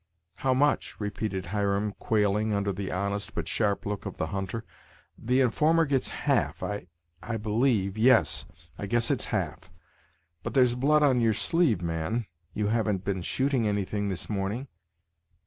[0.37, 4.65] "How much?" repeated Hiram, quailing under the honest but sharp look of the hunter;
[5.15, 6.87] "the informer gets half, I
[7.21, 8.47] I believe yes,
[8.79, 9.69] I guess it's half.
[10.41, 14.69] But there's blood on your sleeve, man you haven't been shooting anything this morning?"